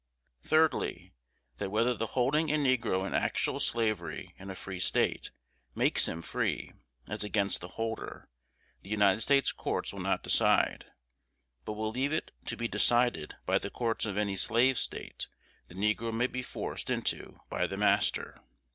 [0.41, 1.13] Thirdly,
[1.57, 5.29] That whether the holding a negro in actual slavery in a Free State
[5.75, 6.71] makes him free,
[7.07, 8.27] as against the holder,
[8.81, 10.87] the United States courts will not decide,
[11.65, 15.27] but will leave it to be decided by the courts of any Slave State
[15.67, 18.41] the negro may be forced into by the master.